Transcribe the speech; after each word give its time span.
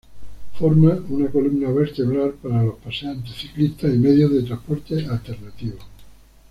Forma 0.57 0.95
una 1.09 1.27
columna 1.29 1.69
vertebral 1.71 2.31
para 2.41 2.63
los 2.63 2.79
paseantes, 2.79 3.35
ciclistas 3.35 3.93
y 3.93 3.99
medios 3.99 4.31
de 4.33 4.41
transporte 4.41 5.05
alternativos. 5.05 5.83